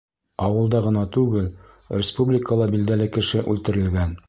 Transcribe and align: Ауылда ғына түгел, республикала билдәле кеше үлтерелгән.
Ауылда 0.45 0.79
ғына 0.85 1.03
түгел, 1.17 1.51
республикала 1.99 2.69
билдәле 2.73 3.11
кеше 3.19 3.47
үлтерелгән. 3.55 4.19